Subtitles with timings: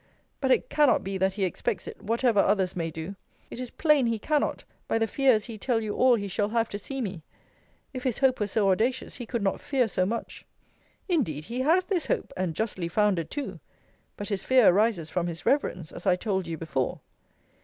[0.39, 3.15] But it cannot be that he expects it, whatever others may do.
[3.51, 6.69] It is plain he cannot, by the fears he tell you all he shall have
[6.69, 7.21] to see me.
[7.93, 10.43] If his hope were so audacious, he could not fear so much.
[11.07, 13.59] Indeed, he has this hope; and justly founded too.
[14.17, 17.01] But his fear arises from his reverence, as I told you before.